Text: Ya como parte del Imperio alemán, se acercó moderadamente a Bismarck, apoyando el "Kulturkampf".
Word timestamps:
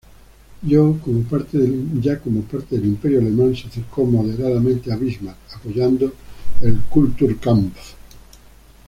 Ya 0.63 0.79
como 1.03 1.21
parte 1.29 1.59
del 1.59 2.85
Imperio 2.85 3.19
alemán, 3.19 3.55
se 3.55 3.67
acercó 3.67 4.03
moderadamente 4.03 4.91
a 4.91 4.95
Bismarck, 4.95 5.37
apoyando 5.55 6.11
el 6.63 6.75
"Kulturkampf". 6.89 7.77